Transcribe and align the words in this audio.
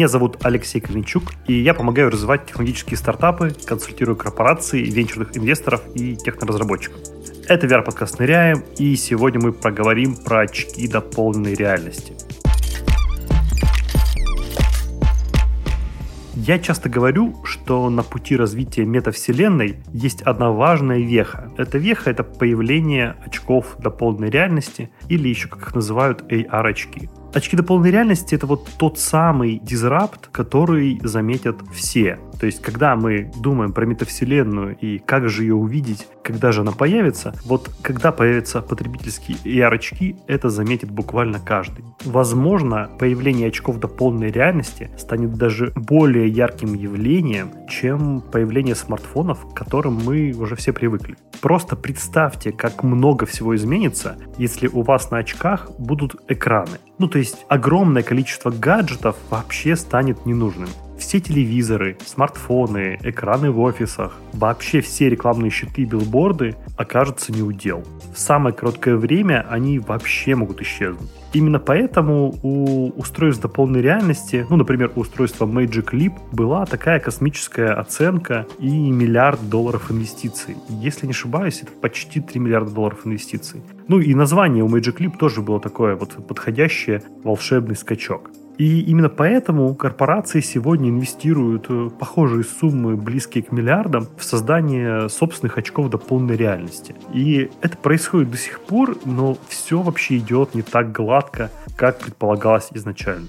Меня 0.00 0.08
зовут 0.08 0.38
Алексей 0.46 0.80
Калинчук, 0.80 1.24
и 1.46 1.52
я 1.52 1.74
помогаю 1.74 2.08
развивать 2.08 2.46
технологические 2.46 2.96
стартапы, 2.96 3.54
консультирую 3.66 4.16
корпорации, 4.16 4.82
венчурных 4.82 5.36
инвесторов 5.36 5.82
и 5.94 6.16
техноразработчиков. 6.16 7.00
Это 7.48 7.66
VR-подкаст 7.66 8.18
«Ныряем», 8.18 8.64
и 8.78 8.96
сегодня 8.96 9.42
мы 9.42 9.52
проговорим 9.52 10.16
про 10.16 10.40
очки 10.40 10.88
дополненной 10.88 11.52
реальности– 11.52 12.14
Я 16.46 16.58
часто 16.58 16.88
говорю, 16.88 17.44
что 17.44 17.90
на 17.90 18.02
пути 18.02 18.34
развития 18.34 18.86
метавселенной 18.86 19.76
есть 19.92 20.22
одна 20.22 20.50
важная 20.50 21.00
веха. 21.00 21.52
Эта 21.58 21.76
веха— 21.76 22.10
это 22.12 22.24
появление 22.24 23.16
очков 23.26 23.76
дополненной 23.78 24.30
реальности 24.30 24.90
или 25.08 25.28
еще, 25.28 25.48
как 25.48 25.60
их 25.60 25.74
называют, 25.74 26.22
AR-очки. 26.32 27.10
Очки 27.32 27.56
дополненной 27.56 27.92
реальности— 27.92 28.34
это 28.36 28.46
вот 28.46 28.68
тот 28.76 28.98
самый 28.98 29.60
дизрапт, 29.60 30.28
который 30.32 31.00
заметят 31.04 31.56
все. 31.72 32.18
То 32.40 32.46
есть, 32.46 32.62
когда 32.62 32.96
мы 32.96 33.30
думаем 33.36 33.72
про 33.72 33.84
метавселенную 33.84 34.74
и 34.80 34.98
как 34.98 35.28
же 35.28 35.42
ее 35.42 35.54
увидеть, 35.54 36.08
когда 36.22 36.52
же 36.52 36.62
она 36.62 36.72
появится, 36.72 37.34
вот 37.44 37.70
когда 37.82 38.12
появятся 38.12 38.62
потребительские 38.62 39.36
AR-очки, 39.44 40.16
это 40.26 40.48
заметит 40.48 40.90
буквально 40.90 41.38
каждый. 41.38 41.84
Возможно, 42.04 42.90
появление 42.98 43.48
очков 43.48 43.78
дополненной 43.78 44.30
реальности 44.30 44.90
станет 44.96 45.34
даже 45.34 45.72
более 45.76 46.28
ярким 46.28 46.72
явлением, 46.72 47.50
чем 47.68 48.22
появление 48.22 48.74
смартфонов, 48.74 49.52
к 49.52 49.54
которым 49.54 50.00
мы 50.02 50.32
уже 50.32 50.56
все 50.56 50.72
привыкли. 50.72 51.16
Просто 51.42 51.76
представьте, 51.76 52.52
как 52.52 52.82
много 52.82 53.26
всего 53.26 53.54
изменится, 53.54 54.16
если 54.38 54.66
у 54.66 54.80
вас 54.80 55.10
на 55.10 55.18
очках 55.18 55.70
будут 55.78 56.16
экраны. 56.28 56.78
Ну, 56.98 57.06
то 57.08 57.18
есть 57.18 57.44
огромное 57.48 58.02
количество 58.02 58.50
гаджетов 58.50 59.16
вообще 59.28 59.76
станет 59.76 60.24
ненужным. 60.24 60.68
Все 61.00 61.18
телевизоры, 61.18 61.96
смартфоны, 62.04 62.98
экраны 63.02 63.50
в 63.50 63.58
офисах, 63.60 64.12
вообще 64.34 64.82
все 64.82 65.08
рекламные 65.08 65.50
щиты 65.50 65.82
и 65.82 65.84
билборды 65.86 66.54
окажутся 66.76 67.32
неудел. 67.32 67.82
В 68.14 68.18
самое 68.18 68.54
короткое 68.54 68.96
время 68.96 69.46
они 69.48 69.78
вообще 69.78 70.34
могут 70.34 70.60
исчезнуть. 70.60 71.10
Именно 71.32 71.58
поэтому 71.58 72.34
у 72.42 72.90
устройств 72.90 73.40
дополненной 73.40 73.80
реальности, 73.80 74.46
ну, 74.50 74.56
например, 74.56 74.92
у 74.94 75.00
устройства 75.00 75.46
Magic 75.46 75.90
Leap 75.92 76.12
была 76.32 76.66
такая 76.66 77.00
космическая 77.00 77.72
оценка 77.72 78.46
и 78.58 78.68
миллиард 78.68 79.48
долларов 79.48 79.90
инвестиций. 79.90 80.56
Если 80.68 81.06
не 81.06 81.12
ошибаюсь, 81.12 81.62
это 81.62 81.72
почти 81.72 82.20
3 82.20 82.40
миллиарда 82.40 82.72
долларов 82.72 83.06
инвестиций. 83.06 83.62
Ну 83.88 84.00
и 84.00 84.14
название 84.14 84.64
у 84.64 84.68
Magic 84.68 84.98
Leap 84.98 85.16
тоже 85.18 85.40
было 85.40 85.60
такое 85.60 85.96
вот 85.96 86.26
подходящее 86.26 87.02
волшебный 87.24 87.76
скачок. 87.76 88.30
И 88.58 88.80
именно 88.82 89.08
поэтому 89.08 89.74
корпорации 89.74 90.40
сегодня 90.40 90.90
инвестируют 90.90 91.66
э, 91.68 91.90
похожие 91.98 92.44
суммы, 92.44 92.96
близкие 92.96 93.42
к 93.42 93.52
миллиардам, 93.52 94.06
в 94.18 94.24
создание 94.24 95.08
собственных 95.08 95.56
очков 95.56 95.88
дополненной 95.88 96.36
реальности. 96.36 96.94
И 97.14 97.50
это 97.62 97.76
происходит 97.78 98.30
до 98.30 98.36
сих 98.36 98.60
пор, 98.60 98.98
но 99.04 99.38
все 99.48 99.80
вообще 99.80 100.18
идет 100.18 100.54
не 100.54 100.62
так 100.62 100.92
гладко, 100.92 101.50
как 101.76 101.98
предполагалось 101.98 102.68
изначально. 102.74 103.28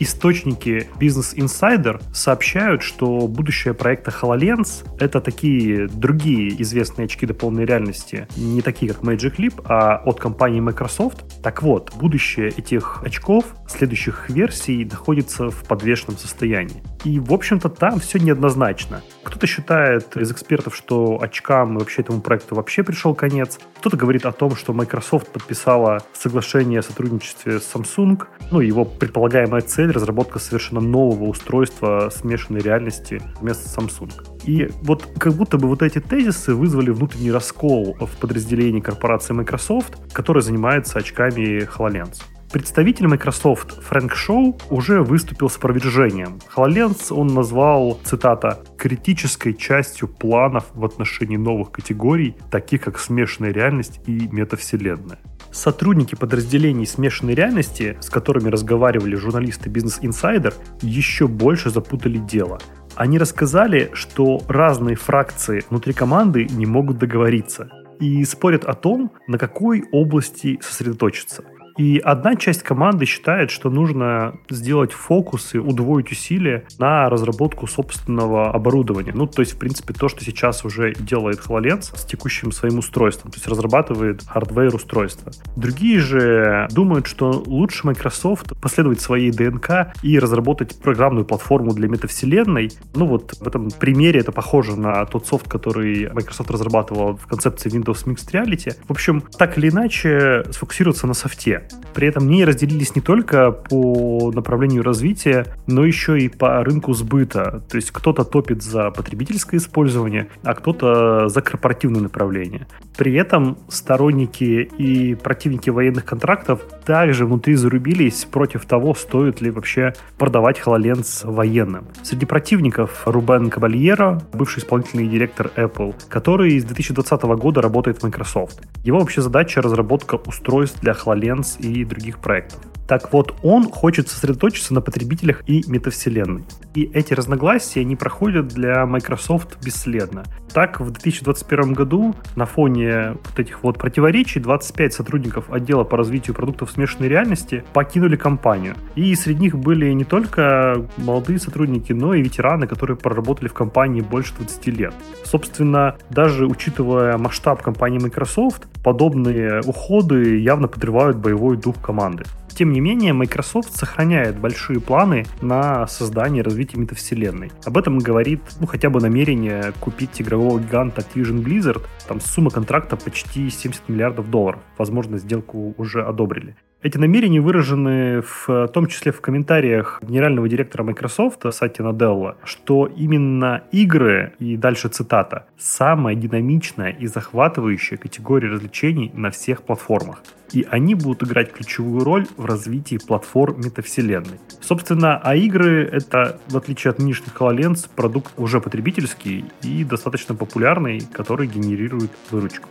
Источники 0.00 0.88
Business 0.98 1.36
Insider 1.36 2.02
сообщают, 2.14 2.82
что 2.82 3.28
будущее 3.28 3.74
проекта 3.74 4.10
HoloLens— 4.10 4.86
это 4.98 5.20
такие 5.20 5.88
другие 5.88 6.60
известные 6.62 7.04
очки 7.04 7.26
дополненной 7.26 7.66
реальности, 7.66 8.26
не 8.34 8.62
такие, 8.62 8.94
как 8.94 9.02
Magic 9.02 9.36
Leap, 9.36 9.62
а 9.66 9.96
от 9.98 10.18
компании 10.18 10.60
Microsoft. 10.60 11.42
Так 11.42 11.62
вот, 11.62 11.92
будущее 11.94 12.48
этих 12.48 13.02
очков, 13.04 13.44
следующих 13.68 14.30
версий, 14.30 14.86
находится 14.86 15.50
в 15.50 15.64
подвешенном 15.64 16.16
состоянии. 16.16 16.82
И, 17.04 17.18
в 17.18 17.32
общем-то, 17.32 17.68
там 17.70 17.98
все 17.98 18.18
неоднозначно. 18.18 19.02
Кто-то 19.22 19.46
считает 19.46 20.16
из 20.16 20.30
экспертов, 20.30 20.76
что 20.76 21.18
очкам 21.20 21.76
и 21.76 21.78
вообще 21.78 22.02
этому 22.02 22.20
проекту 22.20 22.54
вообще 22.54 22.82
пришел 22.82 23.14
конец. 23.14 23.58
Кто-то 23.78 23.96
говорит 23.96 24.26
о 24.26 24.32
том, 24.32 24.54
что 24.54 24.72
Microsoft 24.74 25.28
подписала 25.28 26.02
соглашение 26.12 26.80
о 26.80 26.82
сотрудничестве 26.82 27.58
с 27.58 27.74
Samsung. 27.74 28.22
Ну, 28.50 28.60
его 28.60 28.84
предполагаемая 28.84 29.62
цель— 29.62 29.90
разработка 29.92 30.38
совершенно 30.38 30.80
нового 30.80 31.24
устройства 31.24 32.10
смешанной 32.14 32.60
реальности 32.60 33.22
вместо 33.40 33.80
Samsung. 33.80 34.12
И 34.44 34.68
вот 34.82 35.06
как 35.18 35.32
будто 35.34 35.56
бы 35.56 35.68
вот 35.68 35.82
эти 35.82 36.00
тезисы 36.00 36.54
вызвали 36.54 36.90
внутренний 36.90 37.32
раскол 37.32 37.96
в 37.98 38.16
подразделении 38.18 38.80
корпорации 38.80 39.32
Microsoft, 39.32 39.96
которая 40.12 40.42
занимается 40.42 40.98
очками 40.98 41.64
HoloLens. 41.64 42.22
Представитель 42.52 43.06
Microsoft 43.06 43.80
Фрэнк 43.80 44.12
Шоу 44.16 44.58
уже 44.70 45.02
выступил 45.02 45.48
с 45.48 45.56
опровержением. 45.56 46.40
HoloLens 46.56 47.14
он 47.14 47.28
назвал, 47.28 48.00
цитата, 48.02 48.64
«критической 48.76 49.54
частью 49.54 50.08
планов 50.08 50.64
в 50.74 50.84
отношении 50.84 51.36
новых 51.36 51.70
категорий, 51.70 52.34
таких 52.50 52.80
как 52.80 52.98
смешанная 52.98 53.52
реальность 53.52 54.00
и 54.06 54.28
метавселенная». 54.32 55.20
Сотрудники 55.52 56.16
подразделений 56.16 56.86
смешанной 56.86 57.34
реальности, 57.34 57.96
с 58.00 58.10
которыми 58.10 58.48
разговаривали 58.48 59.14
журналисты 59.14 59.70
Business 59.70 60.00
Insider, 60.00 60.52
еще 60.82 61.28
больше 61.28 61.70
запутали 61.70 62.18
дело. 62.18 62.58
Они 62.96 63.18
рассказали, 63.18 63.90
что 63.92 64.42
разные 64.48 64.96
фракции 64.96 65.62
внутри 65.70 65.92
команды 65.92 66.46
не 66.46 66.66
могут 66.66 66.98
договориться 66.98 67.70
и 68.00 68.24
спорят 68.24 68.64
о 68.64 68.74
том, 68.74 69.12
на 69.28 69.38
какой 69.38 69.84
области 69.92 70.58
сосредоточиться– 70.60 71.44
и 71.80 71.98
одна 71.98 72.36
часть 72.36 72.62
команды 72.62 73.06
считает, 73.06 73.50
что 73.50 73.70
нужно 73.70 74.34
сделать 74.50 74.92
фокус 74.92 75.54
и 75.54 75.58
удвоить 75.58 76.12
усилия 76.12 76.64
на 76.78 77.08
разработку 77.08 77.66
собственного 77.66 78.52
оборудования. 78.52 79.12
Ну, 79.14 79.26
то 79.26 79.40
есть, 79.40 79.54
в 79.54 79.56
принципе, 79.56 79.94
то, 79.94 80.10
что 80.10 80.22
сейчас 80.22 80.62
уже 80.66 80.92
делает 80.92 81.40
HoloLens 81.40 81.96
с 81.96 82.04
текущим 82.04 82.52
своим 82.52 82.80
устройством, 82.80 83.30
то 83.30 83.38
есть 83.38 83.48
разрабатывает 83.48 84.22
hardware 84.24 84.74
устройства. 84.74 85.32
Другие 85.56 86.00
же 86.00 86.68
думают, 86.70 87.06
что 87.06 87.42
лучше 87.46 87.86
Microsoft 87.86 88.60
последовать 88.60 89.00
своей 89.00 89.30
ДНК 89.30 89.94
и 90.02 90.18
разработать 90.18 90.78
программную 90.82 91.24
платформу 91.24 91.72
для 91.72 91.88
метавселенной. 91.88 92.72
Ну, 92.94 93.06
вот 93.06 93.38
в 93.40 93.46
этом 93.48 93.70
примере 93.70 94.20
это 94.20 94.32
похоже 94.32 94.78
на 94.78 95.06
тот 95.06 95.26
софт, 95.26 95.48
который 95.48 96.10
Microsoft 96.12 96.50
разрабатывал 96.50 97.16
в 97.16 97.26
концепции 97.26 97.72
Windows 97.72 98.04
Mixed 98.04 98.30
Reality. 98.32 98.74
В 98.86 98.90
общем, 98.90 99.22
так 99.38 99.56
или 99.56 99.70
иначе, 99.70 100.44
сфокусироваться 100.50 101.06
на 101.06 101.14
софте. 101.14 101.69
При 101.94 102.08
этом 102.08 102.26
мнения 102.26 102.44
разделились 102.44 102.94
не 102.94 103.02
только 103.02 103.50
по 103.52 104.30
направлению 104.32 104.82
развития, 104.82 105.46
но 105.66 105.84
еще 105.84 106.18
и 106.18 106.28
по 106.28 106.62
рынку 106.64 106.92
сбыта. 106.94 107.62
То 107.68 107.76
есть 107.76 107.90
кто-то 107.90 108.24
топит 108.24 108.62
за 108.62 108.90
потребительское 108.90 109.58
использование, 109.58 110.28
а 110.42 110.54
кто-то 110.54 111.28
за 111.28 111.40
корпоративное 111.42 112.00
направление. 112.00 112.66
При 112.96 113.14
этом 113.14 113.58
сторонники 113.68 114.70
и 114.78 115.14
противники 115.14 115.70
военных 115.70 116.04
контрактов 116.04 116.60
также 116.84 117.26
внутри 117.26 117.54
зарубились 117.54 118.24
против 118.24 118.64
того, 118.66 118.94
стоит 118.94 119.40
ли 119.40 119.50
вообще 119.50 119.94
продавать 120.18 120.60
HoloLens 120.64 121.30
военным. 121.30 121.86
Среди 122.02 122.26
противников 122.26 123.02
Рубен 123.06 123.50
Кабальеро, 123.50 124.22
бывший 124.32 124.60
исполнительный 124.60 125.08
директор 125.08 125.50
Apple, 125.56 125.94
который 126.08 126.58
с 126.58 126.64
2020 126.64 127.22
года 127.22 127.62
работает 127.62 127.98
в 127.98 128.02
Microsoft. 128.04 128.60
Его 128.84 128.98
вообще 128.98 129.22
задача 129.22 129.62
разработка 129.62 130.16
устройств 130.16 130.80
для 130.80 130.92
HoloLens 130.92 131.59
и 131.62 131.84
других 131.84 132.20
проектов. 132.20 132.60
Так 132.90 133.12
вот, 133.12 133.36
он 133.44 133.70
хочет 133.70 134.08
сосредоточиться 134.08 134.74
на 134.74 134.80
потребителях 134.80 135.44
и 135.46 135.62
метавселенной. 135.68 136.42
И 136.74 136.90
эти 136.92 137.14
разногласия 137.14 137.84
не 137.84 137.94
проходят 137.94 138.48
для 138.48 138.84
Microsoft 138.84 139.64
бесследно. 139.64 140.24
Так, 140.52 140.80
в 140.80 140.90
2021 140.90 141.72
году 141.72 142.16
на 142.34 142.46
фоне 142.46 143.12
вот 143.12 143.38
этих 143.38 143.62
вот 143.62 143.78
противоречий 143.78 144.40
25 144.40 144.92
сотрудников 144.92 145.52
отдела 145.52 145.84
по 145.84 145.96
развитию 145.96 146.34
продуктов 146.34 146.72
смешанной 146.72 147.08
реальности 147.08 147.62
покинули 147.72 148.16
компанию. 148.16 148.74
И 148.96 149.14
среди 149.14 149.42
них 149.42 149.56
были 149.56 149.92
не 149.92 150.02
только 150.02 150.84
молодые 150.96 151.38
сотрудники, 151.38 151.92
но 151.92 152.14
и 152.14 152.22
ветераны, 152.22 152.66
которые 152.66 152.96
проработали 152.96 153.46
в 153.46 153.54
компании 153.54 154.00
больше 154.00 154.34
20 154.34 154.66
лет. 154.66 154.94
Собственно, 155.22 155.96
даже 156.10 156.44
учитывая 156.44 157.16
масштаб 157.18 157.62
компании 157.62 158.00
Microsoft, 158.00 158.66
подобные 158.82 159.60
уходы 159.64 160.40
явно 160.40 160.66
подрывают 160.66 161.18
боевой 161.18 161.56
дух 161.56 161.80
команды. 161.80 162.24
Тем 162.54 162.72
не 162.72 162.80
менее, 162.80 163.12
Microsoft 163.12 163.74
сохраняет 163.74 164.38
большие 164.38 164.80
планы 164.80 165.24
на 165.40 165.86
создание 165.86 166.40
и 166.40 166.44
развитие 166.44 166.80
метавселенной. 166.80 167.50
Об 167.64 167.78
этом 167.78 167.98
говорит 167.98 168.42
ну, 168.60 168.66
хотя 168.66 168.90
бы 168.90 169.00
намерение 169.00 169.72
купить 169.80 170.20
игрового 170.20 170.60
гиганта 170.60 171.02
Activision 171.02 171.42
Blizzard. 171.42 171.82
Там 172.06 172.20
сумма 172.20 172.50
контракта 172.50 172.96
почти 172.96 173.48
70 173.48 173.88
миллиардов 173.88 174.30
долларов. 174.30 174.60
Возможно, 174.78 175.18
сделку 175.18 175.74
уже 175.78 176.02
одобрили. 176.02 176.56
Эти 176.82 176.96
намерения 176.96 177.42
выражены 177.42 178.22
в 178.22 178.68
том 178.68 178.86
числе 178.86 179.12
в 179.12 179.20
комментариях 179.20 180.00
генерального 180.02 180.48
директора 180.48 180.82
Microsoft 180.82 181.42
Сати 181.52 181.82
Наделла, 181.82 182.38
что 182.42 182.86
именно 182.86 183.64
игры, 183.70 184.32
и 184.38 184.56
дальше 184.56 184.88
цитата, 184.88 185.44
самая 185.58 186.14
динамичная 186.14 186.88
и 186.88 187.06
захватывающая 187.06 187.98
категория 187.98 188.48
развлечений 188.48 189.10
на 189.14 189.30
всех 189.30 189.62
платформах 189.62 190.22
и 190.52 190.66
они 190.68 190.96
будут 190.96 191.22
играть 191.22 191.52
ключевую 191.52 192.02
роль 192.02 192.26
в 192.36 192.44
развитии 192.44 192.98
платформ 192.98 193.60
метавселенной. 193.60 194.40
Собственно, 194.60 195.16
а 195.16 195.36
игры— 195.36 195.88
это, 195.92 196.40
в 196.48 196.56
отличие 196.56 196.90
от 196.90 196.98
нынешних 196.98 197.34
HoloLens, 197.36 197.88
продукт 197.94 198.32
уже 198.36 198.60
потребительский 198.60 199.44
и 199.62 199.84
достаточно 199.84 200.34
популярный, 200.34 201.02
который 201.12 201.46
генерирует 201.46 202.10
выручку. 202.32 202.68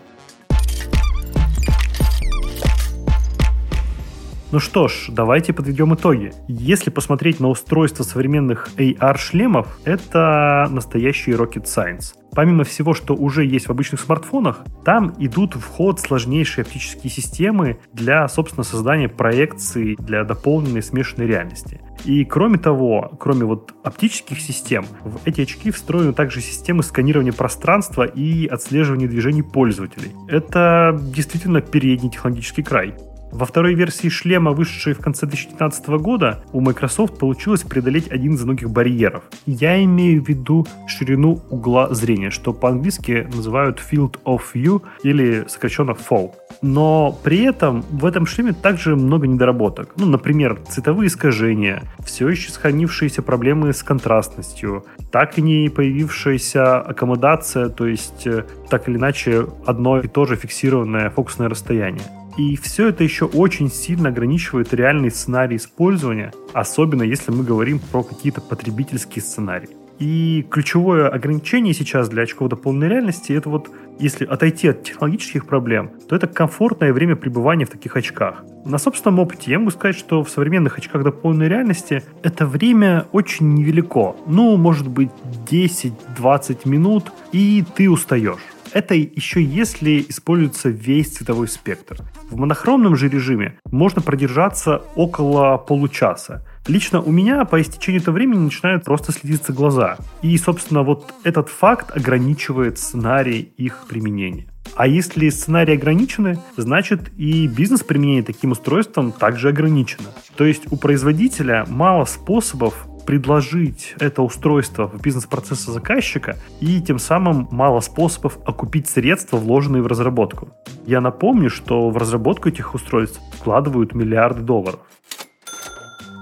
Ну 4.52 4.60
что 4.60 4.88
ж, 4.88 5.10
давайте 5.10 5.54
подведем 5.54 5.94
итоги. 5.94 6.32
Если 6.48 6.90
посмотреть 6.90 7.40
на 7.40 7.50
устройство 7.50 8.02
современных 8.02 8.70
AR-шлемов, 8.78 9.68
это 9.86 10.68
настоящий 10.72 11.34
rocket 11.34 11.66
science. 11.66 12.16
Помимо 12.32 12.64
всего, 12.64 12.96
что 12.96 13.14
уже 13.14 13.46
есть 13.46 13.68
в 13.68 13.70
обычных 13.70 14.00
смартфонах, 14.00 14.66
там 14.84 15.14
идут 15.20 15.56
в 15.56 15.68
ход 15.68 16.00
сложнейшие 16.00 16.64
оптические 16.64 17.12
системы 17.12 17.80
для, 17.94 18.28
собственно, 18.28 18.64
создания 18.64 19.08
проекций 19.08 19.96
для 20.00 20.24
дополненной 20.24 20.82
смешанной 20.82 21.28
реальности. 21.28 21.82
И 22.06 22.26
кроме 22.26 22.58
того, 22.58 23.12
кроме 23.20 23.46
вот 23.46 23.76
оптических 23.84 24.40
систем, 24.42 24.88
в 25.04 25.20
эти 25.26 25.42
очки 25.42 25.70
встроены 25.70 26.14
также 26.14 26.42
системы 26.42 26.82
сканирования 26.82 27.34
пространства 27.34 28.04
и 28.04 28.48
отслеживания 28.48 29.08
движений 29.08 29.44
пользователей. 29.44 30.12
Это 30.28 31.00
действительно 31.00 31.62
передний 31.62 32.10
технологический 32.10 32.64
край. 32.64 32.96
Во 33.32 33.46
второй 33.46 33.76
версии 33.76 34.10
шлема, 34.10 34.52
вышедшей 34.52 34.94
в 34.94 35.00
конце 35.00 35.26
2019 35.28 35.88
года, 36.02 36.44
у 36.52 36.62
Microsoft 36.62 37.20
получилось 37.20 37.62
преодолеть 37.62 38.12
один 38.12 38.34
из 38.34 38.44
многих 38.44 38.70
барьеров. 38.70 39.24
Я 39.46 39.84
имею 39.84 40.24
в 40.24 40.28
виду 40.28 40.66
ширину 40.88 41.42
угла 41.50 41.94
зрения, 41.94 42.32
что 42.32 42.54
по-английски 42.54 43.28
называют 43.34 43.80
Field 43.80 44.20
of 44.26 44.42
View 44.54 44.82
или 45.04 45.46
сокращенно 45.48 45.92
FOV. 45.92 46.32
Но 46.62 47.18
при 47.24 47.44
этом 47.44 47.84
в 47.92 48.06
этом 48.06 48.26
шлеме 48.26 48.54
также 48.54 48.96
много 48.96 49.28
недоработок. 49.28 49.94
Ну, 49.96 50.06
например, 50.06 50.60
цветовые 50.68 51.08
искажения, 51.08 51.84
все 52.04 52.28
еще 52.30 52.52
сохранившиеся 52.52 53.22
проблемы 53.22 53.74
с 53.74 53.84
контрастностью, 53.84 54.86
так 55.12 55.38
и 55.38 55.42
не 55.42 55.70
появившаяся 55.70 56.82
аккомодация, 56.82 57.70
то 57.70 57.86
есть 57.88 58.26
э, 58.26 58.46
так 58.70 58.90
или 58.90 58.98
иначе 58.98 59.48
одно 59.66 60.00
и 60.00 60.08
то 60.08 60.26
же 60.26 60.36
фиксированное 60.36 61.10
фокусное 61.10 61.48
расстояние. 61.48 62.04
И 62.38 62.56
все 62.56 62.90
это 62.90 63.04
еще 63.04 63.26
очень 63.26 63.70
сильно 63.70 64.10
ограничивает 64.10 64.74
реальный 64.74 65.12
сценарий 65.12 65.58
использования, 65.58 66.32
особенно 66.54 67.04
если 67.04 67.32
мы 67.32 67.44
говорим 67.44 67.80
про 67.80 68.04
какие-то 68.04 68.42
потребительские 68.42 69.22
сценарии. 69.22 69.70
И 70.00 70.48
ключевое 70.50 71.10
ограничение 71.10 71.74
сейчас 71.74 72.08
для 72.08 72.24
очков 72.24 72.48
дополненной 72.48 72.88
реальности 72.88 73.34
это 73.34 73.50
вот, 73.50 73.70
если 74.00 74.24
отойти 74.24 74.70
от 74.70 74.84
технологических 74.84 75.46
проблем, 75.46 75.92
то 76.08 76.16
это 76.16 76.26
комфортное 76.26 76.94
время 76.94 77.18
пребывания 77.18 77.66
в 77.66 77.70
таких 77.70 77.98
очках. 77.98 78.46
На 78.64 78.78
собственном 78.78 79.20
опыте 79.20 79.52
я 79.52 79.60
могу 79.60 79.72
сказать, 79.72 79.98
что 79.98 80.24
в 80.24 80.30
современных 80.30 80.78
очках 80.78 81.04
дополненной 81.04 81.50
реальности 81.50 82.04
это 82.24 82.46
время 82.46 83.08
очень 83.12 83.54
невелико. 83.54 84.16
Ну, 84.26 84.56
может 84.56 84.88
быть, 84.88 85.10
10-20 85.52 86.60
минут, 86.64 87.12
и 87.34 87.66
ты 87.76 87.90
устаешь. 87.90 88.40
Это 88.72 88.94
еще 88.94 89.44
если 89.44 90.06
используется 90.08 90.70
весь 90.70 91.10
цветовой 91.10 91.48
спектр. 91.48 91.98
В 92.30 92.38
монохромном 92.38 92.96
же 92.96 93.10
режиме 93.10 93.58
можно 93.72 94.02
продержаться 94.02 94.84
около 94.96 95.58
получаса. 95.58 96.46
Лично 96.68 97.02
у 97.02 97.12
меня 97.12 97.46
по 97.46 97.60
истечению 97.60 98.02
этого 98.02 98.16
времени 98.16 98.40
начинают 98.40 98.84
просто 98.84 99.12
слезиться 99.12 99.54
глаза. 99.54 99.98
И, 100.22 100.38
собственно, 100.38 100.84
вот 100.84 101.14
этот 101.24 101.50
факт 101.50 101.96
ограничивает 101.96 102.78
сценарий 102.78 103.54
их 103.58 103.86
применения. 103.88 104.48
А 104.76 104.88
если 104.88 105.30
сценарии 105.30 105.76
ограничены, 105.76 106.40
значит 106.56 107.12
и 107.18 107.48
бизнес 107.48 107.84
применения 107.84 108.24
таким 108.24 108.52
устройством 108.52 109.12
также 109.12 109.50
ограничено. 109.50 110.10
То 110.36 110.46
есть 110.46 110.72
у 110.72 110.78
производителя 110.78 111.66
мало 111.68 112.06
способов 112.06 112.86
предложить 113.10 113.96
это 114.00 114.22
устройство 114.22 114.88
в 114.88 115.02
бизнес-процессы 115.02 115.72
заказчика, 115.72 116.38
и 116.62 116.80
тем 116.80 117.00
самым 117.00 117.48
мало 117.50 117.80
способов 117.80 118.38
окупить 118.46 118.88
средства, 118.88 119.38
вложенные 119.38 119.82
в 119.82 119.88
разработку. 119.88 120.50
Я 120.86 121.02
напомню, 121.02 121.50
что 121.50 121.90
в 121.90 121.98
разработку 121.98 122.50
этих 122.50 122.76
устройств 122.76 123.20
вкладывают 123.34 123.96
миллиарды 123.96 124.42
долларов. 124.42 124.82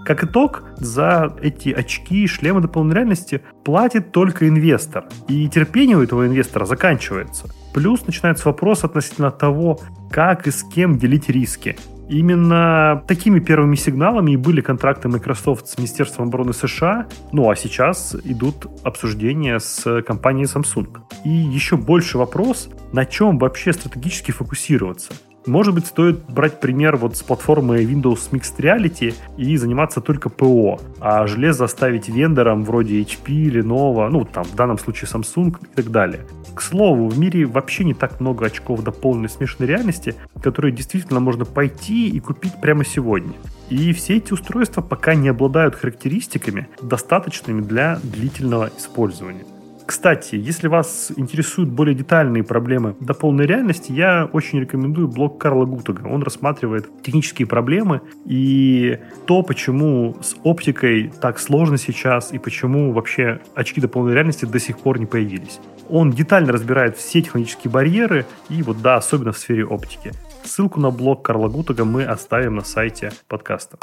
Как 0.07 0.23
итог, 0.23 0.63
за 0.77 1.35
эти 1.41 1.67
очки 1.67 2.23
и 2.23 2.27
шлемы 2.27 2.61
дополненной 2.61 2.95
реальности 2.95 3.41
платит 3.65 4.13
только 4.13 4.47
инвестор. 4.47 5.03
И 5.27 5.49
терпение 5.49 5.97
у 5.97 6.01
этого 6.01 6.25
инвестора 6.25 6.65
заканчивается. 6.65 7.49
Плюс 7.73 8.07
начинается 8.07 8.47
вопрос 8.47 8.85
относительно 8.85 9.31
того, 9.31 9.81
как 10.09 10.47
и 10.47 10.51
с 10.51 10.63
кем 10.63 10.97
делить 10.97 11.27
риски. 11.27 11.75
Именно 12.07 13.03
такими 13.05 13.39
первыми 13.41 13.75
сигналами 13.75 14.31
и 14.31 14.37
были 14.37 14.61
контракты 14.61 15.09
Microsoft 15.09 15.67
с 15.67 15.77
Министерством 15.77 16.29
обороны 16.29 16.53
США, 16.53 17.07
ну 17.33 17.49
а 17.49 17.57
сейчас 17.57 18.15
идут 18.23 18.65
обсуждения 18.83 19.59
с 19.59 20.01
компанией 20.03 20.45
Samsung. 20.45 20.99
И 21.25 21.29
еще 21.29 21.75
больше 21.75 22.17
вопрос, 22.17 22.69
на 22.93 23.05
чем 23.05 23.37
вообще 23.37 23.73
стратегически 23.73 24.31
фокусироваться. 24.31 25.11
Может 25.47 25.73
быть, 25.73 25.87
стоит 25.87 26.19
брать 26.29 26.59
пример 26.59 26.97
вот 26.97 27.15
с 27.15 27.23
платформы 27.23 27.81
Windows 27.81 28.29
Mixed 28.31 28.57
Reality 28.57 29.15
и 29.37 29.55
заниматься 29.55 30.01
только 30.01 30.29
ПО, 30.29 30.81
а 30.99 31.25
железо 31.25 31.63
оставить 31.63 32.09
вендорам 32.09 32.65
вроде 32.65 33.01
HP, 33.01 33.49
Lenovo, 33.49 34.09
ну, 34.09 34.25
там, 34.25 34.43
в 34.43 34.55
данном 34.55 34.77
случае 34.77 35.09
Samsung 35.09 35.55
и 35.61 35.75
так 35.75 35.89
далее. 35.89 36.25
К 36.53 36.61
слову, 36.61 37.07
в 37.07 37.17
мире 37.17 37.45
вообще 37.45 37.85
не 37.85 37.93
так 37.93 38.19
много 38.19 38.47
очков 38.47 38.83
дополненной 38.83 39.29
смешанной 39.29 39.69
реальности, 39.69 40.15
которые 40.43 40.73
действительно 40.73 41.21
можно 41.21 41.45
пойти 41.45 42.09
и 42.09 42.19
купить 42.19 42.59
прямо 42.61 42.83
сегодня. 42.83 43.33
И 43.69 43.93
все 43.93 44.17
эти 44.17 44.33
устройства 44.33 44.81
пока 44.81 45.15
не 45.15 45.29
обладают 45.29 45.75
характеристиками, 45.75 46.67
достаточными 46.81 47.61
для 47.61 47.99
длительного 48.03 48.69
использования. 48.77 49.45
Кстати, 49.87 50.35
если 50.35 50.67
вас 50.67 51.13
интересуют 51.15 51.69
более 51.69 51.95
детальные 51.95 52.43
проблемы 52.43 52.97
до 52.99 53.13
полной 53.13 53.45
реальности, 53.45 53.93
я 53.93 54.29
очень 54.33 54.59
рекомендую 54.59 55.07
блог 55.07 55.39
Карла 55.39 55.63
Гутага. 55.63 56.07
Он 56.07 56.21
рассматривает 56.23 56.89
технические 57.01 57.47
проблемы 57.47 58.01
и 58.25 58.99
то, 59.25 59.43
почему 59.43 60.17
с 60.21 60.35
оптикой 60.43 61.09
так 61.21 61.39
сложно 61.39 61.77
сейчас 61.77 62.33
и 62.33 62.37
почему 62.37 62.91
вообще 62.91 63.39
очки 63.55 63.79
до 63.79 63.87
полной 63.87 64.13
реальности 64.13 64.43
до 64.43 64.59
сих 64.59 64.77
пор 64.77 64.99
не 64.99 65.05
появились. 65.05 65.61
Он 65.87 66.11
детально 66.11 66.51
разбирает 66.51 66.97
все 66.97 67.21
технологические 67.21 67.71
барьеры 67.71 68.25
и 68.49 68.61
вот 68.63 68.81
да, 68.81 68.97
особенно 68.97 69.31
в 69.31 69.37
сфере 69.37 69.65
оптики. 69.65 70.11
Ссылку 70.43 70.81
на 70.81 70.91
блог 70.91 71.23
Карла 71.23 71.47
Гутага 71.47 71.85
мы 71.85 72.03
оставим 72.03 72.55
на 72.55 72.65
сайте 72.65 73.13
подкаста. 73.29 73.77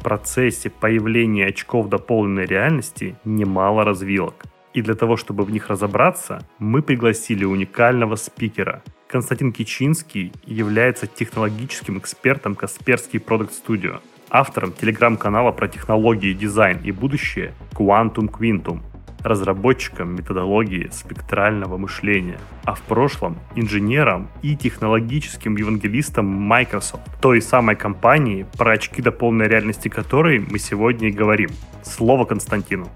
Процессе 0.00 0.70
появления 0.70 1.46
очков 1.46 1.88
дополненной 1.88 2.46
реальности 2.46 3.16
немало 3.24 3.84
развилок. 3.84 4.44
И 4.72 4.82
для 4.82 4.94
того, 4.94 5.16
чтобы 5.16 5.44
в 5.44 5.50
них 5.50 5.68
разобраться, 5.68 6.40
мы 6.58 6.82
пригласили 6.82 7.44
уникального 7.44 8.16
спикера. 8.16 8.82
Константин 9.08 9.52
Кичинский 9.52 10.32
является 10.44 11.06
технологическим 11.06 11.98
экспертом 11.98 12.54
Касперский 12.54 13.18
Product 13.18 13.50
Studio, 13.50 14.00
автором 14.30 14.72
телеграм-канала 14.72 15.50
про 15.50 15.68
технологии, 15.68 16.32
дизайн 16.32 16.78
и 16.84 16.92
будущее 16.92 17.52
Quantum 17.72 18.30
Quintum, 18.30 18.80
разработчиком 19.22 20.14
методологии 20.14 20.88
спектрального 20.92 21.76
мышления, 21.76 22.38
а 22.64 22.74
в 22.74 22.82
прошлом 22.82 23.38
инженером 23.54 24.28
и 24.42 24.56
технологическим 24.56 25.56
евангелистом 25.56 26.26
Microsoft, 26.26 27.02
той 27.20 27.42
самой 27.42 27.76
компании, 27.76 28.46
про 28.56 28.72
очки 28.72 29.02
до 29.02 29.12
полной 29.12 29.48
реальности 29.48 29.88
которой 29.88 30.38
мы 30.38 30.58
сегодня 30.58 31.08
и 31.08 31.12
говорим. 31.12 31.50
Слово 31.82 32.24
Константину. 32.24 32.88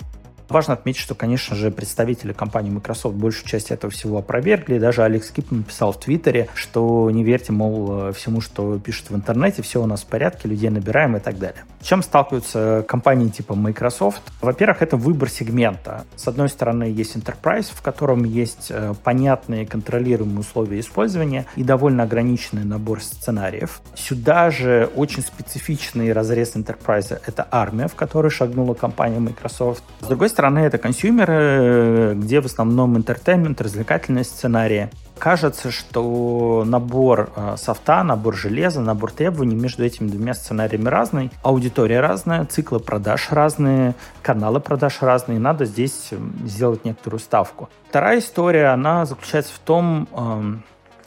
Важно 0.48 0.74
отметить, 0.74 1.00
что, 1.00 1.14
конечно 1.14 1.56
же, 1.56 1.70
представители 1.70 2.32
компании 2.32 2.70
Microsoft 2.70 3.16
большую 3.16 3.48
часть 3.48 3.70
этого 3.70 3.90
всего 3.90 4.18
опровергли. 4.18 4.78
Даже 4.78 5.02
Алекс 5.02 5.30
Кип 5.30 5.50
написал 5.50 5.92
в 5.92 6.00
Твиттере, 6.00 6.48
что 6.54 7.10
не 7.10 7.24
верьте, 7.24 7.52
мол, 7.52 8.12
всему, 8.12 8.40
что 8.40 8.78
пишут 8.78 9.10
в 9.10 9.16
интернете, 9.16 9.62
все 9.62 9.82
у 9.82 9.86
нас 9.86 10.02
в 10.02 10.06
порядке, 10.06 10.48
людей 10.48 10.68
набираем 10.68 11.16
и 11.16 11.20
так 11.20 11.38
далее. 11.38 11.64
Чем 11.84 12.02
сталкиваются 12.02 12.82
компании 12.88 13.28
типа 13.28 13.54
Microsoft? 13.54 14.22
Во-первых, 14.40 14.80
это 14.80 14.96
выбор 14.96 15.28
сегмента. 15.28 16.06
С 16.16 16.26
одной 16.26 16.48
стороны, 16.48 16.84
есть 16.84 17.14
Enterprise, 17.14 17.66
в 17.70 17.82
котором 17.82 18.24
есть 18.24 18.68
э, 18.70 18.94
понятные 19.04 19.66
контролируемые 19.66 20.40
условия 20.40 20.80
использования 20.80 21.44
и 21.56 21.62
довольно 21.62 22.04
ограниченный 22.04 22.64
набор 22.64 23.02
сценариев. 23.02 23.82
Сюда 23.94 24.50
же 24.50 24.88
очень 24.96 25.22
специфичный 25.22 26.14
разрез 26.14 26.56
Enterprise— 26.56 27.20
это 27.26 27.46
армия, 27.50 27.86
в 27.88 27.94
которой 27.94 28.30
шагнула 28.30 28.72
компания 28.72 29.18
Microsoft. 29.18 29.84
С 30.00 30.06
другой 30.06 30.30
стороны, 30.30 30.60
это 30.60 30.78
консюмеры, 30.78 32.14
где 32.16 32.40
в 32.40 32.46
основном 32.46 32.96
entertainment, 32.96 33.62
развлекательные 33.62 34.24
сценарии. 34.24 34.88
Кажется, 35.18 35.70
что 35.70 36.64
набор 36.66 37.30
э, 37.36 37.54
софта, 37.56 38.02
набор 38.02 38.34
железа, 38.34 38.80
набор 38.80 39.12
требований 39.12 39.54
между 39.54 39.84
этими 39.84 40.08
двумя 40.08 40.34
сценариями 40.34 40.88
разный, 40.88 41.30
аудитория 41.42 42.00
разная, 42.00 42.44
циклы 42.46 42.80
продаж 42.80 43.28
разные, 43.30 43.94
каналы 44.22 44.60
продаж 44.60 45.02
разные, 45.02 45.38
надо 45.38 45.64
здесь 45.64 46.10
сделать 46.44 46.84
некоторую 46.84 47.20
ставку. 47.20 47.68
Вторая 47.88 48.18
история, 48.18 48.66
она 48.66 49.06
заключается 49.06 49.54
в 49.54 49.58
том, 49.60 50.08
эм, 50.12 50.64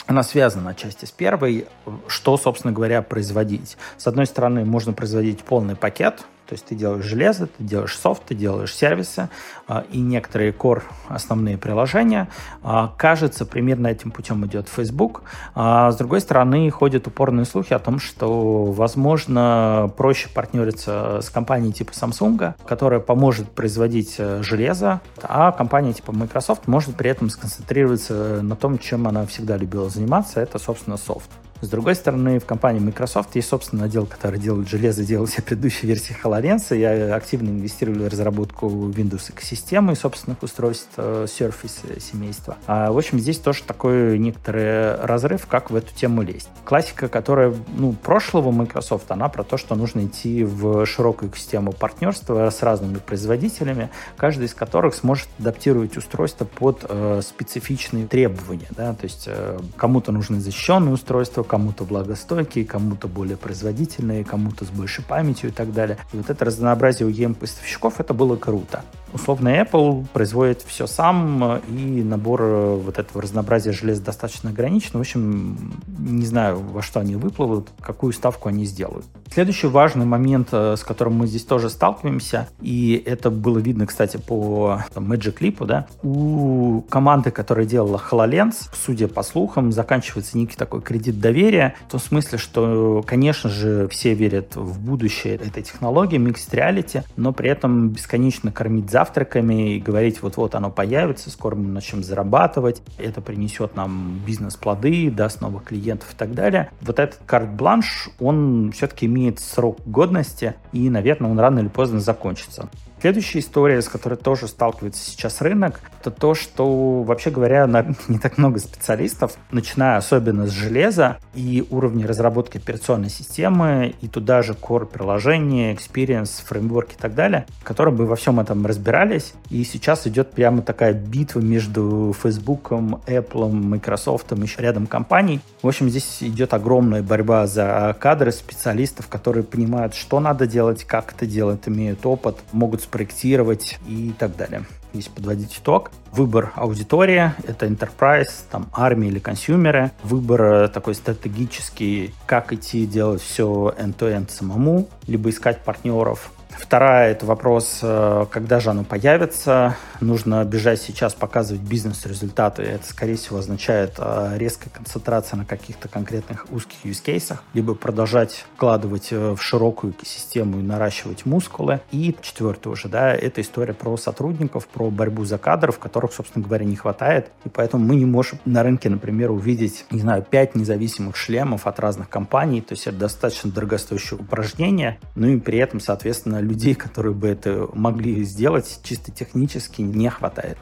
она 0.07 0.23
связана 0.23 0.69
отчасти 0.71 1.03
с 1.05 1.11
первой, 1.11 1.67
что, 2.07 2.37
собственно 2.37 2.73
говоря, 2.73 3.01
производить. 3.01 3.77
С 3.97 4.07
одной 4.07 4.25
стороны, 4.25 4.63
можно 4.63 4.93
производить 4.93 5.43
полный 5.43 5.75
пакет, 5.75 6.23
то 6.47 6.53
есть 6.53 6.65
ты 6.65 6.75
делаешь 6.75 7.03
железо, 7.03 7.47
ты 7.47 7.63
делаешь 7.63 7.97
софт, 7.97 8.23
ты 8.25 8.35
делаешь 8.35 8.73
сервисы 8.73 9.29
а, 9.67 9.85
и 9.91 9.99
некоторые 9.99 10.51
core 10.51 10.83
основные 11.09 11.57
приложения. 11.57 12.29
А, 12.63 12.93
кажется, 12.97 13.45
примерно 13.45 13.87
этим 13.87 14.11
путем 14.11 14.45
идет 14.45 14.69
Facebook. 14.69 15.23
А, 15.55 15.91
с 15.91 15.97
другой 15.97 16.21
стороны, 16.21 16.69
ходят 16.71 17.05
упорные 17.05 17.45
слухи 17.45 17.73
о 17.73 17.79
том, 17.79 17.99
что, 17.99 18.65
возможно, 18.71 19.91
проще 19.97 20.29
партнериться 20.29 21.19
с 21.21 21.29
компанией 21.29 21.73
типа 21.73 21.91
Samsung, 21.91 22.53
которая 22.65 23.01
поможет 23.01 23.51
производить 23.51 24.15
э, 24.17 24.41
железо, 24.41 25.01
а 25.21 25.51
компания 25.51 25.93
типа 25.93 26.13
Microsoft 26.13 26.67
может 26.67 26.95
при 26.95 27.09
этом 27.09 27.29
сконцентрироваться 27.29 28.41
на 28.41 28.55
том, 28.55 28.79
чем 28.79 29.07
она 29.07 29.25
всегда 29.25 29.57
любила 29.57 29.89
заниматься, 29.89 30.39
это, 30.39 30.59
собственно, 30.59 30.95
софт. 30.97 31.29
С 31.59 31.69
другой 31.69 31.95
стороны, 31.95 32.39
в 32.39 32.45
компании 32.45 32.79
Microsoft 32.79 33.35
есть 33.35 33.49
собственный 33.49 33.85
отдел, 33.85 34.05
который 34.05 34.39
делает 34.39 34.69
железо, 34.69 35.03
делал 35.03 35.25
все 35.25 35.41
предыдущие 35.41 35.89
версии 35.89 36.15
HoloLens. 36.23 36.77
Я 36.77 37.15
активно 37.15 37.49
инвестировал 37.49 38.01
в 38.03 38.07
разработку 38.07 38.67
Windows 38.67 39.31
экосистемы 39.31 39.93
и 39.93 39.95
собственных 39.95 40.43
устройств 40.43 40.91
э, 40.97 41.25
Surface 41.25 41.99
семейства. 41.99 42.57
А, 42.67 42.91
в 42.91 42.97
общем, 42.97 43.19
здесь 43.19 43.39
тоже 43.39 43.63
такой 43.63 44.19
некоторый 44.19 44.95
разрыв, 45.01 45.47
как 45.47 45.71
в 45.71 45.75
эту 45.75 45.93
тему 45.95 46.21
лезть. 46.21 46.49
Классика, 46.63 47.07
которая 47.07 47.55
ну, 47.75 47.93
прошлого 47.93 48.51
Microsoft, 48.51 49.09
она 49.09 49.27
про 49.27 49.43
то, 49.43 49.57
что 49.57 49.73
нужно 49.73 50.05
идти 50.05 50.43
в 50.43 50.85
широкую 50.85 51.31
экосистему 51.31 51.71
партнерства 51.71 52.49
с 52.51 52.61
разными 52.61 52.99
производителями, 52.99 53.89
каждый 54.15 54.45
из 54.45 54.53
которых 54.53 54.93
сможет 54.93 55.27
адаптировать 55.39 55.97
устройство 55.97 56.45
под 56.45 56.85
э, 56.87 57.21
специфичные 57.23 58.05
требования. 58.05 58.67
Да? 58.71 58.93
То 58.93 59.05
есть 59.05 59.23
э, 59.25 59.59
кому-то 59.75 60.11
нужны 60.11 60.39
защищенные 60.39 60.93
устройства, 60.93 61.46
кому-то 61.47 61.85
благостойкие, 61.85 62.65
кому-то 62.65 63.07
более 63.07 63.37
производительные, 63.37 64.23
кому-то 64.23 64.65
с 64.65 64.69
большей 64.69 65.03
памятью 65.03 65.49
и 65.49 65.53
так 65.53 65.73
далее. 65.73 65.97
И 66.13 66.17
вот 66.17 66.29
это 66.29 66.45
разнообразие 66.45 67.07
у 67.07 67.09
EM-поставщиков, 67.09 67.99
это 67.99 68.13
было 68.13 68.35
круто. 68.35 68.83
Условно 69.13 69.49
Apple 69.49 70.05
производит 70.13 70.61
все 70.61 70.87
сам, 70.87 71.61
и 71.69 72.03
набор 72.03 72.41
э, 72.41 72.75
вот 72.75 72.97
этого 72.99 73.21
разнообразия 73.21 73.71
железа 73.71 74.03
достаточно 74.03 74.49
ограничен. 74.49 74.91
В 74.93 74.99
общем, 74.99 75.73
не 75.97 76.25
знаю, 76.25 76.59
во 76.59 76.81
что 76.81 76.99
они 76.99 77.15
выплывут, 77.15 77.69
какую 77.81 78.13
ставку 78.13 78.49
они 78.49 78.65
сделают. 78.65 79.05
Следующий 79.31 79.67
важный 79.67 80.05
момент, 80.05 80.49
э, 80.51 80.75
с 80.77 80.83
которым 80.83 81.15
мы 81.15 81.27
здесь 81.27 81.43
тоже 81.43 81.69
сталкиваемся, 81.69 82.47
и 82.61 83.01
это 83.05 83.29
было 83.29 83.59
видно, 83.59 83.85
кстати, 83.85 84.17
по 84.17 84.81
там, 84.93 85.11
Magic 85.11 85.37
Clip, 85.39 85.65
да, 85.65 85.87
у 86.03 86.81
команды, 86.89 87.31
которая 87.31 87.65
делала 87.65 88.01
HoloLens, 88.11 88.69
судя 88.73 89.07
по 89.07 89.23
слухам, 89.23 89.71
заканчивается 89.71 90.37
некий 90.37 90.55
такой 90.55 90.81
кредит 90.81 91.19
доверия, 91.19 91.75
в 91.87 91.91
том 91.91 91.99
смысле, 91.99 92.37
что, 92.37 93.03
конечно 93.05 93.49
же, 93.49 93.87
все 93.89 94.13
верят 94.13 94.55
в 94.55 94.79
будущее 94.79 95.35
этой 95.35 95.63
технологии, 95.63 96.19
Mixed 96.19 96.51
Reality, 96.51 97.03
но 97.15 97.33
при 97.33 97.49
этом 97.49 97.89
бесконечно 97.89 98.51
кормить 98.51 98.89
завтраками 98.97 99.75
и 99.75 99.79
говорить, 99.79 100.23
вот-вот 100.23 100.55
оно 100.55 100.71
появится, 100.71 101.29
скоро 101.29 101.53
мы 101.53 101.67
начнем 101.67 102.01
зарабатывать, 102.03 102.81
это 102.97 103.21
принесет 103.21 103.75
нам 103.75 104.19
бизнес-плоды, 104.25 105.11
даст 105.11 105.39
новых 105.39 105.65
клиентов 105.65 106.11
и 106.13 106.17
так 106.17 106.33
далее. 106.33 106.71
Вот 106.81 106.97
этот 106.97 107.19
карт-бланш, 107.27 108.09
он 108.19 108.71
все-таки 108.73 109.05
имеет 109.05 109.39
срок 109.39 109.77
годности, 109.85 110.55
и, 110.71 110.89
наверное, 110.89 111.29
он 111.29 111.39
рано 111.39 111.59
или 111.59 111.67
поздно 111.67 111.99
закончится. 111.99 112.69
Следующая 112.99 113.39
история, 113.39 113.81
с 113.81 113.89
которой 113.89 114.15
тоже 114.15 114.47
сталкивается 114.47 115.03
сейчас 115.03 115.41
рынок, 115.41 115.81
это 116.01 116.09
то, 116.09 116.33
что, 116.33 117.03
вообще 117.03 117.29
говоря, 117.29 117.67
не 118.07 118.17
так 118.17 118.37
много 118.37 118.59
специалистов, 118.59 119.35
начиная 119.51 119.97
особенно 119.97 120.47
с 120.47 120.51
железа 120.51 121.17
и 121.35 121.65
уровня 121.69 122.07
разработки 122.07 122.57
операционной 122.57 123.09
системы, 123.09 123.93
и 124.01 124.07
туда 124.07 124.41
же 124.41 124.53
core 124.53 124.87
приложения, 124.87 125.73
experience, 125.75 126.43
фреймворк 126.43 126.93
и 126.93 126.97
так 126.97 127.13
далее, 127.13 127.45
которые 127.63 127.93
бы 127.93 128.07
во 128.07 128.15
всем 128.15 128.39
этом 128.39 128.65
разбирались. 128.65 129.33
И 129.51 129.63
сейчас 129.63 130.07
идет 130.07 130.31
прямо 130.31 130.63
такая 130.63 130.93
битва 130.93 131.39
между 131.39 132.15
Facebook, 132.19 132.71
Apple, 132.71 133.51
Microsoft, 133.51 134.31
еще 134.31 134.61
рядом 134.61 134.87
компаний. 134.87 135.39
В 135.61 135.67
общем, 135.67 135.89
здесь 135.89 136.17
идет 136.21 136.53
огромная 136.53 137.03
борьба 137.03 137.45
за 137.45 137.95
кадры 137.99 138.31
специалистов, 138.31 139.07
которые 139.07 139.43
понимают, 139.43 139.93
что 139.93 140.19
надо 140.19 140.47
делать, 140.47 140.83
как 140.83 141.13
это 141.13 141.25
делать, 141.25 141.67
имеют 141.67 142.05
опыт, 142.05 142.37
могут 142.51 142.86
спроектировать 142.87 143.77
и 143.87 144.13
так 144.17 144.35
далее. 144.35 144.63
Если 144.93 145.09
подводить 145.09 145.59
итог, 145.61 145.91
выбор 146.11 146.53
аудитории— 146.55 147.33
это 147.47 147.65
enterprise, 147.65 148.31
там, 148.49 148.69
армия 148.73 149.09
или 149.09 149.19
консюмеры. 149.19 149.91
Выбор 150.03 150.41
э, 150.41 150.67
такой 150.69 150.95
стратегический, 150.95 152.13
как 152.25 152.53
идти 152.53 152.87
делать 152.87 153.21
все 153.21 153.75
end-to-end 153.77 154.29
самому, 154.29 154.87
либо 155.05 155.29
искать 155.29 155.59
партнеров. 155.63 156.31
Вторая– 156.57 157.11
это 157.13 157.25
вопрос, 157.25 157.79
э, 157.83 158.25
когда 158.31 158.59
же 158.59 158.71
оно 158.71 158.83
появится. 158.83 159.77
Нужно 160.01 160.43
бежать 160.43 160.81
сейчас, 160.81 161.13
показывать 161.13 161.61
бизнес-результаты. 161.61 162.63
Это, 162.63 162.85
скорее 162.85 163.15
всего, 163.15 163.37
означает 163.37 163.95
э, 163.99 164.33
резкая 164.37 164.71
концентрация 164.71 165.37
на 165.37 165.45
каких-то 165.45 165.87
конкретных 165.87 166.47
узких 166.51 166.83
use-кейсах, 166.83 167.43
либо 167.53 167.75
продолжать 167.75 168.45
вкладывать 168.55 169.09
э, 169.11 169.35
в 169.35 169.41
широкую 169.41 169.93
экосистему 169.93 170.59
и 170.59 170.63
наращивать 170.63 171.25
мускулы. 171.25 171.81
И 171.91 172.15
четвертое 172.21 172.69
уже, 172.69 172.89
да, 172.89 173.13
это 173.13 173.41
история 173.41 173.73
про 173.73 173.95
сотрудников, 173.95 174.67
про 174.67 174.89
борьбу 174.89 175.25
за 175.25 175.37
кадров, 175.37 175.77
которых, 175.77 176.11
собственно 176.11 176.43
говоря, 176.43 176.65
не 176.65 176.75
хватает. 176.75 177.29
И 177.45 177.49
поэтому 177.49 177.85
мы 177.85 177.95
не 177.95 178.05
можем 178.05 178.39
на 178.45 178.63
рынке, 178.63 178.89
например, 178.89 179.29
увидеть, 179.29 179.85
не 179.91 179.99
знаю, 179.99 180.25
пять 180.27 180.55
независимых 180.55 181.15
шлемов 181.15 181.67
от 181.67 181.79
разных 181.79 182.09
компаний. 182.09 182.61
То 182.61 182.73
есть 182.73 182.87
это 182.87 182.97
достаточно 182.97 183.51
дорогостоящее 183.51 184.19
упражнение. 184.19 184.99
Ну 185.13 185.27
и 185.27 185.39
при 185.39 185.59
этом, 185.59 185.79
соответственно, 185.79 186.46
людей, 186.47 186.75
которые 186.75 187.13
бы 187.13 187.27
это 187.27 187.69
могли 187.73 188.23
сделать, 188.23 188.79
чисто 188.83 189.11
технически 189.11 189.81
не 189.81 190.09
хватает. 190.09 190.57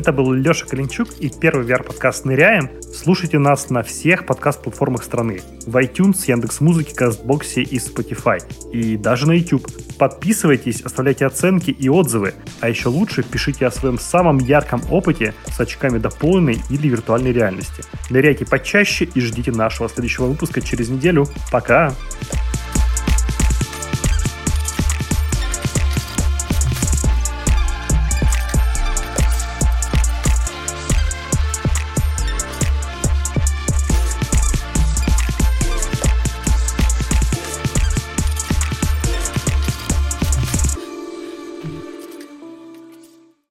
Это 0.00 0.12
был 0.12 0.32
Леша 0.32 0.64
Калинчук 0.64 1.08
и 1.18 1.28
первый 1.28 1.66
VR-подкаст 1.66 2.24
«Ныряем». 2.24 2.70
Слушайте 2.80 3.38
нас 3.38 3.68
на 3.68 3.82
всех 3.82 4.24
подкаст-платформах 4.24 5.04
страны. 5.04 5.42
В 5.66 5.76
iTunes, 5.76 6.24
Яндекс.Музыке, 6.26 6.94
Кастбоксе 6.94 7.60
и 7.60 7.76
Spotify. 7.76 8.40
И 8.72 8.96
даже 8.96 9.26
на 9.26 9.32
YouTube. 9.32 9.70
Подписывайтесь, 9.98 10.80
оставляйте 10.80 11.26
оценки 11.26 11.70
и 11.70 11.90
отзывы. 11.90 12.32
А 12.60 12.70
еще 12.70 12.88
лучше 12.88 13.22
пишите 13.22 13.66
о 13.66 13.70
своем 13.70 13.98
самом 13.98 14.38
ярком 14.38 14.80
опыте 14.90 15.34
с 15.54 15.60
очками 15.60 15.98
дополненной 15.98 16.62
или 16.70 16.88
виртуальной 16.88 17.32
реальности. 17.32 17.84
Ныряйте 18.08 18.46
почаще 18.46 19.04
и 19.04 19.20
ждите 19.20 19.52
нашего 19.52 19.90
следующего 19.90 20.24
выпуска 20.24 20.62
через 20.62 20.88
неделю. 20.88 21.26
Пока! 21.52 21.92